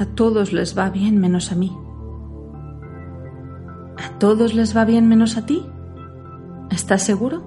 A 0.00 0.06
todos 0.06 0.54
les 0.54 0.78
va 0.78 0.88
bien 0.88 1.20
menos 1.20 1.52
a 1.52 1.54
mí. 1.54 1.76
¿A 3.98 4.18
todos 4.18 4.54
les 4.54 4.74
va 4.74 4.86
bien 4.86 5.06
menos 5.06 5.36
a 5.36 5.44
ti? 5.44 5.62
¿Estás 6.70 7.02
seguro? 7.02 7.42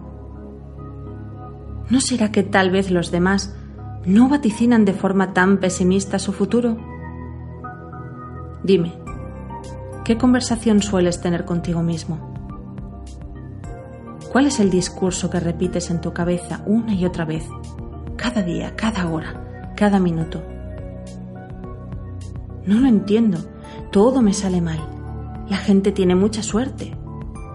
¿No 1.90 2.00
será 2.00 2.32
que 2.32 2.44
tal 2.44 2.70
vez 2.70 2.92
los 2.92 3.10
demás 3.10 3.56
no 4.06 4.30
vaticinan 4.30 4.86
de 4.86 4.94
forma 4.94 5.34
tan 5.34 5.58
pesimista 5.58 6.20
su 6.20 6.32
futuro? 6.32 6.78
Dime, 8.64 8.94
¿qué 10.06 10.20
conversación 10.20 10.84
sueles 10.84 11.22
tener 11.22 11.46
contigo 11.46 11.82
mismo? 11.82 12.36
¿Cuál 14.32 14.46
es 14.46 14.60
el 14.60 14.70
discurso 14.70 15.32
que 15.32 15.40
repites 15.40 15.90
en 15.90 16.02
tu 16.02 16.14
cabeza 16.14 16.62
una 16.68 16.94
y 16.94 17.04
otra 17.04 17.26
vez, 17.26 17.48
cada 18.16 18.44
día, 18.44 18.76
cada 18.76 19.10
hora, 19.10 19.74
cada 19.76 20.00
minuto? 20.00 20.53
No 22.66 22.80
lo 22.80 22.88
entiendo, 22.88 23.40
todo 23.92 24.22
me 24.22 24.34
sale 24.34 24.62
mal. 24.62 24.80
La 25.50 25.58
gente 25.58 25.92
tiene 25.92 26.16
mucha 26.16 26.42
suerte. 26.42 26.96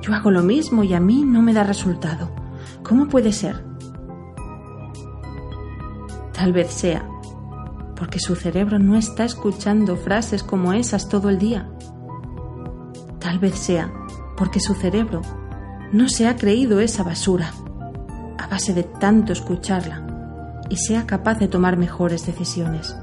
Yo 0.03 0.15
hago 0.15 0.31
lo 0.31 0.43
mismo 0.43 0.85
y 0.85 0.93
a 0.95 1.01
mí 1.01 1.25
no 1.25 1.41
me 1.41 1.55
da 1.55 1.65
resultado. 1.65 2.31
¿Cómo 2.83 3.09
puede 3.09 3.33
ser? 3.33 3.65
Tal 6.33 6.53
vez 6.53 6.71
sea 6.73 7.09
porque 7.97 8.21
su 8.21 8.37
cerebro 8.37 8.79
no 8.79 8.97
está 8.97 9.25
escuchando 9.25 9.97
frases 9.97 10.45
como 10.45 10.73
esas 10.73 11.09
todo 11.09 11.31
el 11.31 11.39
día. 11.39 11.69
Tal 13.19 13.39
vez 13.39 13.59
sea 13.59 13.93
porque 14.37 14.61
su 14.61 14.75
cerebro 14.75 15.23
no 15.93 16.09
se 16.09 16.29
ha 16.29 16.37
creído 16.37 16.79
esa 16.81 17.03
basura 17.03 17.53
a 18.39 18.47
base 18.47 18.73
de 18.73 18.85
tanto 18.85 19.33
escucharla 19.33 20.63
y 20.71 20.77
sea 20.77 21.07
capaz 21.07 21.39
de 21.41 21.49
tomar 21.49 21.77
mejores 21.77 22.25
decisiones 22.25 22.95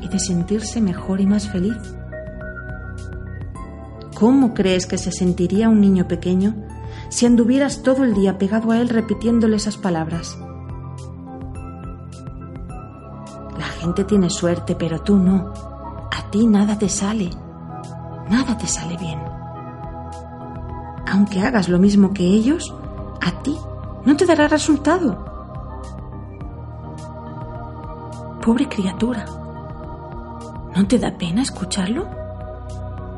y 0.00 0.08
de 0.08 0.18
sentirse 0.18 0.80
mejor 0.80 1.20
y 1.20 1.26
más 1.26 1.48
feliz. 1.48 1.76
¿Cómo 4.14 4.54
crees 4.54 4.86
que 4.86 4.98
se 4.98 5.12
sentiría 5.12 5.68
un 5.68 5.80
niño 5.80 6.06
pequeño 6.06 6.54
si 7.08 7.26
anduvieras 7.26 7.82
todo 7.82 8.04
el 8.04 8.14
día 8.14 8.38
pegado 8.38 8.70
a 8.70 8.78
él 8.78 8.88
repitiéndole 8.88 9.56
esas 9.56 9.76
palabras? 9.76 10.38
La 13.58 13.66
gente 13.80 14.04
tiene 14.04 14.30
suerte, 14.30 14.74
pero 14.74 15.00
tú 15.00 15.16
no. 15.16 15.52
A 16.12 16.30
ti 16.30 16.46
nada 16.46 16.78
te 16.78 16.88
sale. 16.88 17.30
Nada 18.28 18.56
te 18.56 18.66
sale 18.66 18.96
bien 18.96 19.18
aunque 21.10 21.40
hagas 21.40 21.68
lo 21.68 21.78
mismo 21.78 22.12
que 22.12 22.24
ellos, 22.24 22.72
a 23.20 23.42
ti 23.42 23.56
no 24.04 24.16
te 24.16 24.26
dará 24.26 24.46
resultado. 24.48 25.26
Pobre 28.42 28.68
criatura, 28.68 29.24
¿no 30.74 30.86
te 30.86 30.98
da 30.98 31.16
pena 31.18 31.42
escucharlo? 31.42 32.08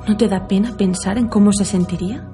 ¿No 0.07 0.17
te 0.17 0.29
da 0.29 0.49
pena 0.49 0.77
pensar 0.77 1.19
en 1.19 1.29
cómo 1.29 1.53
se 1.53 1.65
sentiría? 1.65 2.29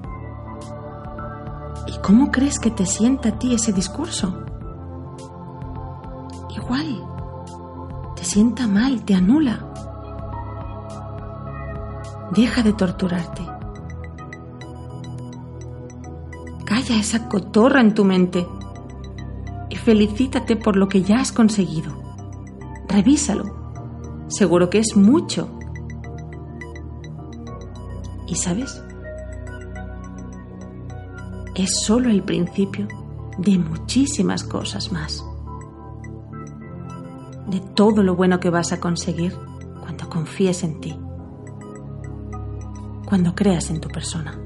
¿Y 1.87 1.97
cómo 1.99 2.31
crees 2.31 2.59
que 2.59 2.71
te 2.71 2.85
sienta 2.85 3.29
a 3.29 3.39
ti 3.39 3.53
ese 3.53 3.73
discurso? 3.73 4.43
Igual, 6.55 7.03
te 8.15 8.23
sienta 8.23 8.67
mal, 8.67 9.03
te 9.03 9.15
anula. 9.15 9.65
Deja 12.31 12.61
de 12.61 12.73
torturarte 12.73 13.59
Calla 16.69 16.99
esa 16.99 17.27
cotorra 17.27 17.81
en 17.81 17.95
tu 17.95 18.05
mente 18.05 18.47
y 19.71 19.75
felicítate 19.75 20.55
por 20.55 20.75
lo 20.75 20.87
que 20.87 21.01
ya 21.01 21.19
has 21.19 21.31
conseguido. 21.31 21.91
Revísalo. 22.87 23.58
Seguro 24.29 24.69
que 24.69 24.79
es 24.79 24.95
mucho. 24.95 25.49
¿Y 28.27 28.35
sabes? 28.35 28.81
Es 31.55 31.81
solo 31.81 32.09
el 32.09 32.23
principio 32.23 32.87
de 33.39 33.57
muchísimas 33.57 34.43
cosas 34.43 34.91
más. 34.91 35.25
De 37.47 37.59
todo 37.73 38.03
lo 38.03 38.15
bueno 38.15 38.39
que 38.39 38.51
vas 38.51 38.71
a 38.71 38.79
conseguir 38.79 39.35
cuando 39.81 40.07
confíes 40.07 40.63
en 40.63 40.79
ti. 40.79 40.95
Cuando 43.05 43.33
creas 43.33 43.71
en 43.71 43.81
tu 43.81 43.89
persona. 43.89 44.39